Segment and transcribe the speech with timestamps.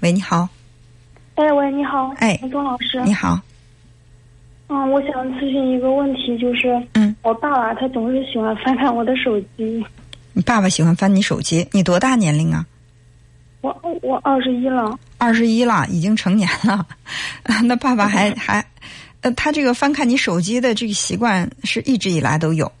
[0.00, 0.48] 喂，你好。
[1.34, 2.08] 哎，喂，你好。
[2.18, 3.00] 哎，钟老师。
[3.04, 3.38] 你好。
[4.68, 9.84] 嗯，我想咨询一个问题，就是，嗯，我爸爸他总是喜欢翻看我的手机。
[10.32, 11.68] 你爸爸喜欢翻你手机？
[11.72, 12.64] 你多大年龄啊？
[13.60, 14.98] 我我二十一了。
[15.18, 16.86] 二十一了，已经成年了。
[17.64, 18.64] 那爸爸还还，
[19.20, 22.72] 呃，他这个翻看你手机的这个习惯是一直以来都有。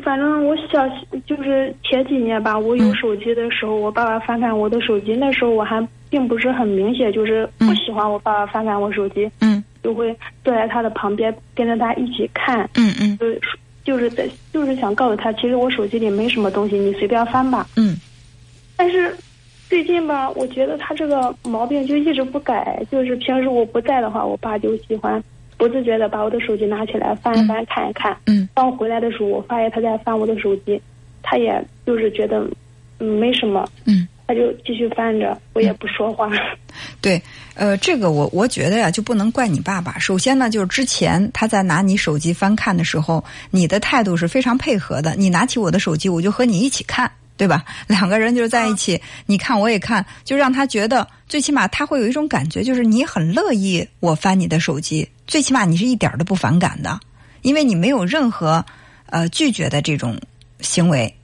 [0.00, 0.88] 嗯，反正我小
[1.26, 9.30] 就是前几年吧，我有手机的时候，我爸爸翻看我的手机，那时候我还并不是很明显，就是不喜欢我爸爸翻看我手机。
[9.40, 9.62] 嗯。
[9.82, 12.68] 就会坐在他的旁边，跟着他一起看。
[12.76, 13.16] 嗯嗯。
[13.18, 13.40] 就是
[13.82, 17.66] 就是在就是想告诉他，其实我手机里没什么东西，你随便翻吧。
[17.76, 17.96] 嗯。
[18.76, 19.16] 但是
[19.70, 22.82] 最近吧，我觉得他这个毛病就一直不改。
[22.90, 25.22] 就是平时我不在的话，我爸就喜欢
[25.60, 28.16] 不自觉的把我的手机拿起来翻一翻看一看。
[28.24, 28.48] 嗯。
[28.54, 30.80] 当我回来的时候，我发现他在翻我的手机，
[31.22, 32.48] 他也就是觉得
[32.98, 33.68] 嗯没什么。
[33.84, 34.08] 嗯。
[34.26, 36.30] 他就继续翻着，我也不说话。
[37.02, 37.20] 对，
[37.54, 39.98] 呃，这个我我觉得呀，就不能怪你爸爸。
[39.98, 45.16] 首先呢，就是之前他在拿你手机翻看的时候，你的态度是非常配合的。
[45.16, 47.64] 你拿起我的手机，我就和你一起看，对吧？
[47.88, 55.08] 两个人就是在一起，你看我也看，就让他觉得，最起码他会有一种感觉，就是你很乐意我翻你的手机。
[55.30, 56.98] 最起码你是一点都不反感的，
[57.42, 58.64] 因为你没有任何
[59.06, 60.18] 呃拒绝的这种
[60.58, 61.14] 行为。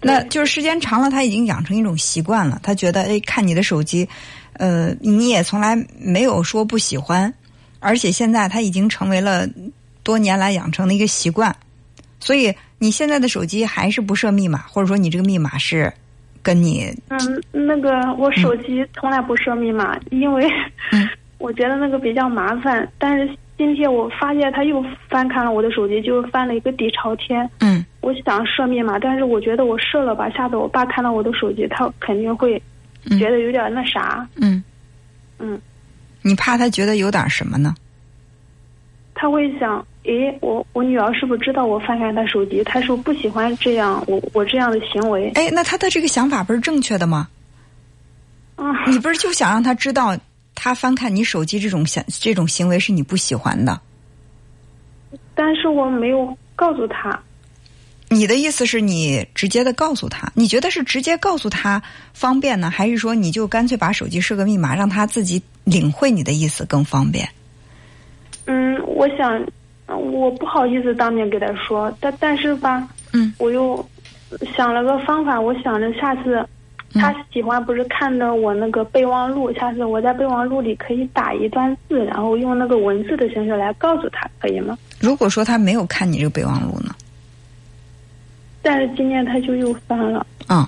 [0.00, 2.60] 那就是时间长了，他已经养成一种习惯了。
[2.62, 4.08] 他觉得，哎，看你的手机，
[4.52, 7.34] 呃，你也从来没有说不喜欢，
[7.80, 9.48] 而且现在他已经成为了
[10.04, 11.54] 多年来养成的一个习惯。
[12.20, 15.92] 所以你现在的手机还是不设密码，或者说你这个密码是
[16.40, 16.86] 跟你……
[17.08, 20.48] 嗯，那个我手机从来不设密码，因为
[21.46, 22.88] 我觉得那个比较麻烦。
[22.98, 27.48] 但是今天我发现他又翻看了我的手机，就翻了一个底朝天。
[27.60, 27.86] 嗯。
[28.00, 32.60] 我想设密码，但是我觉得我设了吧，下次我爸看到我的手机，他肯定会
[33.18, 34.26] 觉得有点那啥。
[34.36, 34.62] 嗯，
[35.38, 35.60] 嗯，
[36.22, 37.74] 你怕他觉得有点什么呢？
[39.14, 42.62] 他会想，诶，我我女儿是不是知道我翻看她手机？
[42.64, 45.30] 他说不喜欢这样，我我这样的行为。
[45.34, 47.28] 哎，那他的这个想法不是正确的吗？
[48.56, 50.16] 啊，你不是就想让他知道，
[50.56, 53.80] 他翻看你手机这种想这种行为是你不喜欢的？
[55.36, 57.16] 但是我没有告诉他。
[58.08, 60.30] 你的意思是你直接的告诉他？
[60.34, 67.28] 你觉得是直接告诉他方便呢，还是说你就干脆把手机设个密码，让他自己领会你的意思更方便？
[68.46, 69.44] 嗯，我想，
[69.88, 73.84] 我不好意思当面给他说，但但是吧，嗯，我又
[74.56, 76.48] 想了个方法，我想着下次
[76.94, 84.78] 他喜欢不是看的我那个备忘录，下次我在备忘录里可以打一段字，然后用那个文字的形式来告诉他，可以吗？
[84.98, 86.94] 如果说他没有看你这个备忘录呢？
[88.62, 90.26] 但是今天他就又翻了。
[90.48, 90.66] 嗯，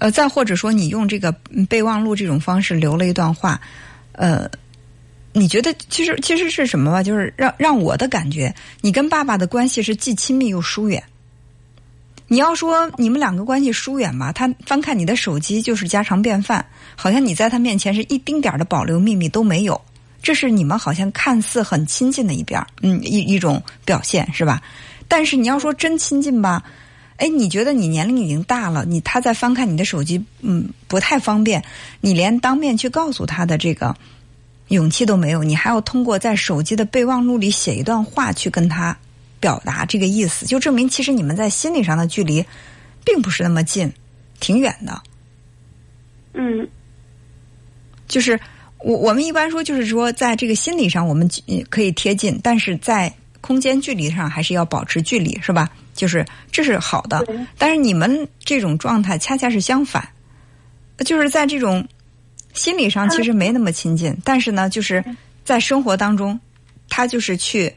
[0.00, 1.30] 呃，再或者说你用这个
[1.68, 3.60] 备忘录这种方式留了一段话，
[4.12, 4.50] 呃，
[5.32, 7.02] 你觉得其实其实是什么吧？
[7.02, 11.02] 就是让让我的感觉，你跟爸爸的关系是既亲密又疏远。
[12.32, 16.64] 你要说你们两个关系疏远吧，他翻看你的手机就是家常便饭，
[16.94, 19.80] 好像你在他面前是一丁点儿的保留秘密都没有，
[20.22, 24.62] 这是你们好像看似很亲近的一边嗯，一一种表现是吧？
[25.08, 26.62] 但是你要说真亲近吧。
[27.16, 31.60] 哎，你觉得你年龄已经大了，你他在翻看你的手机，嗯，不太方便。
[32.00, 33.92] 你连当面去告诉他的这个
[34.68, 38.96] 勇气都没有，你还要通过在手机的备忘录里写一段话去跟他
[39.40, 42.44] 表达这个意思，就证明其实你们在心理上的距离
[43.04, 43.92] 并不是那么近，
[44.38, 45.02] 挺远的。
[46.34, 46.68] 嗯，
[48.06, 48.38] 就是
[48.78, 51.28] 我我们一般说，就是说在这个心理上我们
[51.70, 55.68] 可以贴近，但是在空间距离上还是要保持距离，是吧？
[55.94, 57.26] 就是这是好的，
[57.58, 60.08] 但是你们这种状态恰恰是相反，
[61.04, 61.86] 就是在这种
[62.54, 65.04] 心理上其实没那么亲近，但是呢，就是
[65.44, 66.38] 在生活当中，
[66.88, 67.74] 他就是去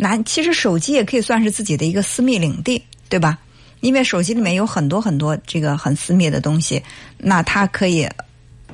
[0.00, 3.38] 拿，其实手机也可以算是自己的一个私密领地，对吧？
[3.80, 6.82] 因为手机里面有很多很多这个很私密的东西，
[7.18, 8.08] 那它可以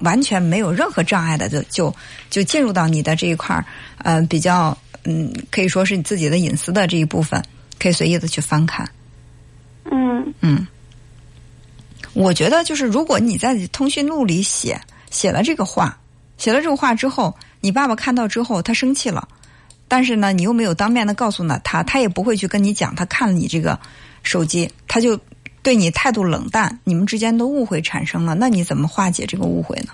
[0.00, 1.94] 完全没有任何障碍的就就
[2.30, 3.64] 就进入到你的这一块儿，
[3.98, 7.42] 呃，比较嗯，可以说是你自己的隐私的这一部分。
[7.78, 8.90] 可以随意的去翻看，
[9.92, 10.66] 嗯嗯，
[12.14, 14.80] 我觉得就是如果你在通讯录里写
[15.10, 16.00] 写了这个话，
[16.38, 19.28] 写了这个话之后，你爸爸看到之后他生气了，
[19.88, 23.78] 但是呢，你又没有当面的告诉呢他，他也不会去跟你讲他看了你这个
[24.22, 25.18] 手机，他就
[25.62, 29.88] 对你态度冷淡，你们之间的误会产生了，那你怎么化解这个误会呢？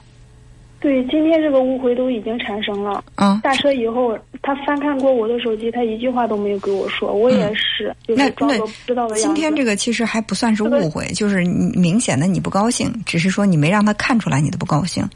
[0.80, 3.04] 对，今天这个误会都已经产生了。
[3.14, 9.22] 嗯，下车以后，他翻看过我的手机，他一句话都没有给我说，我也是，就是装作不知道的样子。
[9.22, 15.08] 今天这个其实还不算是误会，就是明显的你不高兴，只是说你没让他看出来你的不高兴。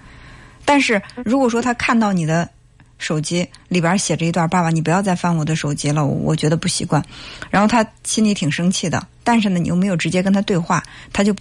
[0.65, 2.49] 但是如果说他看到你的
[2.99, 7.03] 手机里边写着一段“爸爸，你不要再翻我的手机了，我觉得不习惯”，
[7.51, 10.83] 然后他心里挺生气的，但是呢，你又没有直接跟他对话，
[11.13, 11.35] 他就。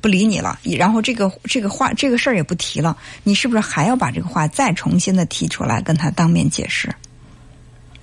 [0.00, 6.88] 不理你了，然后这个这个话这个事儿也不提了，你是不是还要把这个话再重新的提出来跟他当面解释？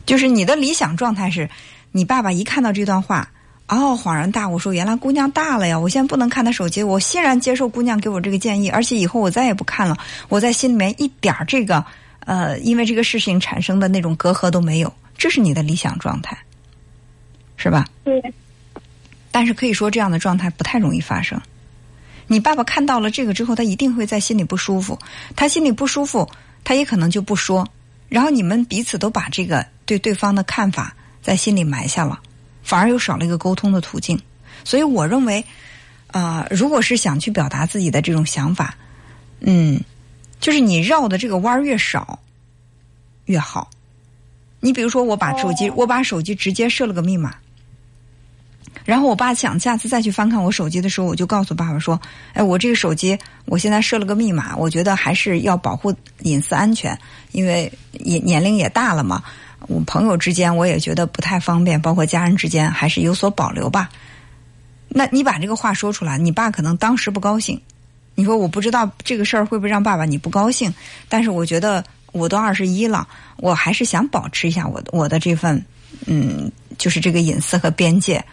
[0.06, 1.50] 就是你的理想状态是，
[1.94, 3.32] 你爸爸一看到这段话，
[3.70, 9.98] 哦，恍然大悟，说原来姑娘大了呀，我现在不能看她手机，我欣然接受姑娘给我这个建议，而且以后我再也不看了，
[10.28, 11.86] 我在心里面一点这个
[12.26, 16.38] 呃，因为这个事情产生的那种隔阂都没有，这是你的理想状态，
[17.56, 17.88] 是吧？
[18.04, 18.34] 对。
[19.32, 21.40] 但是可以说这样的状态不太容易发生。
[22.28, 24.98] 你爸爸看到了这个之后，他一定会在心里不舒服。
[25.36, 26.28] 他心里不舒服，
[26.64, 27.68] 他也可能就不说。
[28.08, 32.20] 然后你们彼此都把这个对对方的看法在心里埋下了，
[32.64, 34.20] 反而又少了一个沟通的途径。
[34.64, 35.46] 所以我认为，
[36.08, 38.76] 啊，如果是想去表达自己的这种想法，
[39.42, 39.80] 嗯，
[40.46, 42.20] 就是你绕的这个弯儿越少
[43.26, 43.68] 越好。
[44.60, 47.34] 你比如说，我把手机，我把手机直接设了个密码。
[48.84, 52.00] 然后我爸想下次再去翻看我手机的时候，我就告诉爸爸说
[52.34, 56.96] ：“哎，我这个手机我现在设了个密码，我觉得还是要保护隐私安全，
[57.32, 59.24] 因为也年龄也大了嘛。
[59.62, 63.90] 我朋友之间我也觉得不太方便，包括家人之间还是有所保留吧。”
[64.90, 67.60] 那你把这个话说出来，你爸可能当时不高兴。
[68.16, 70.74] 你说我不知道这个事儿会不会让爸爸你不高兴，
[71.08, 71.84] 但是我觉得
[72.14, 73.08] 我都二十一了，
[73.38, 75.64] 我还是想保持一下我我的这份
[76.08, 78.24] 嗯，就是这个隐私和边界。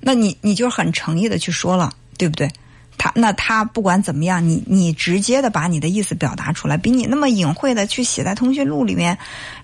[0.00, 2.50] 那你你就很诚意的去说了，对不对？
[2.96, 9.18] 他那他不管怎么样，你你直接的把你的意思表达出来，比你那么隐晦的去写在通讯录里面，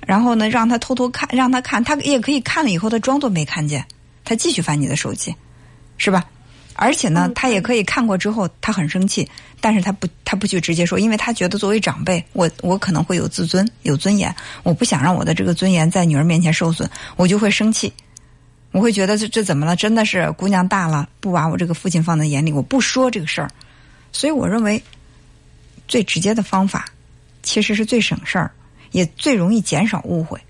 [0.05, 3.87] 然后呢让他偷偷看，让他看，他也可以看了以后他装作没看见，
[4.25, 5.33] 他继续翻你的手机，
[5.97, 6.25] 是吧？
[6.75, 9.29] 而且呢，他也可以看过之后他很生气，
[9.61, 17.93] 但是他不他不去直接说，因为他觉得作为长辈，我我可能会有自尊有尊严，我不想让我的这个尊严在女儿面前受损，我就会生气。
[18.73, 19.75] 我会觉得这这怎么了？
[19.75, 23.51] 真的是姑娘大了，不把我这个父亲放在眼里，我不说这个事儿。
[24.13, 24.83] 所以我认为
[25.89, 26.87] 最直接的方法，
[27.43, 28.51] 其实是最省事儿，
[28.93, 30.41] 也最容易减少误会。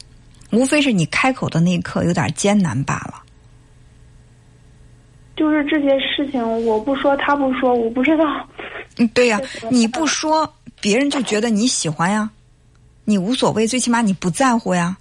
[0.50, 3.19] 无非是你开口的那一刻有点艰难罢了。
[5.40, 8.24] 就是这些事情，我不说，他不说，我不知道。
[8.98, 9.40] 嗯，对呀，
[9.70, 10.52] 你不说，
[10.82, 12.28] 别人就觉得你喜欢呀，
[13.06, 14.98] 你无所谓，最起码你不在乎呀，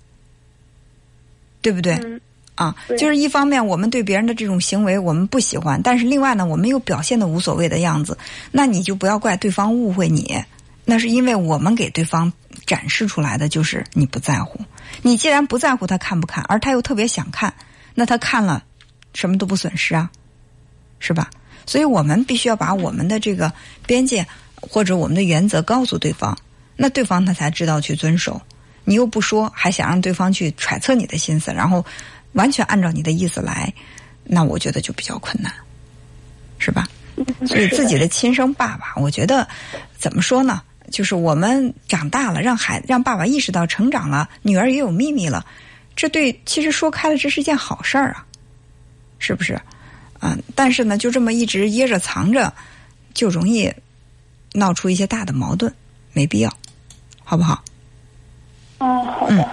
[1.62, 1.96] 对不对？
[1.96, 2.22] 嗯
[2.56, 8.18] 啊，就是一方面我们对别人的这种行为我们不喜欢，但是另外呢，我们又表现的无所谓的样子，
[8.50, 10.42] 那你就不要怪对方误会你，
[10.86, 12.32] 那是因为我们给对方
[12.66, 14.62] 展示出来的就是你不在乎。
[15.02, 17.54] 你既然不在乎他看不看，而他又特别想看，
[17.94, 18.64] 那他看了
[19.14, 20.10] 什么都不损失啊，
[21.00, 21.30] 是吧？
[21.66, 23.52] 所以我们必须要把我们的这个
[23.86, 24.26] 边界
[24.56, 26.38] 或者我们的原则告诉对方，
[26.76, 28.42] 那对方他才知道去遵守。
[28.84, 31.86] 你又不说，还想让对方去揣测你的心思，然后。
[32.34, 33.74] 完全按照你的意思来，
[34.24, 35.52] 那我觉得就比较困难，
[36.60, 36.88] 是吧？
[37.48, 39.48] 所以自己的亲生爸爸，我觉得
[39.98, 40.62] 怎么说呢？
[40.92, 45.44] 就是我们长大了，让孩让爸爸意识到成长了，女儿也有秘密了，
[45.96, 48.24] 这对其实说开了，这是一件好事儿啊，
[49.18, 49.60] 是不是？
[50.22, 52.54] 嗯，但是呢，就这么一直掖着藏着，
[53.14, 53.72] 就容易
[54.54, 55.74] 闹出一些大的矛盾，
[56.14, 56.54] 没必要，
[57.24, 57.64] 好不好？
[58.80, 59.50] 哦，好的。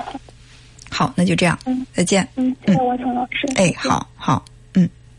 [0.90, 1.58] 好，那就这样。
[1.66, 2.26] 嗯，再见。
[2.36, 3.46] 嗯，谢谢王成老师。
[3.56, 4.44] 哎，好好。